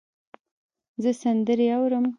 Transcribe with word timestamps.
زه 1.03 1.11
سندرې 1.21 1.67
اورم. 1.77 2.05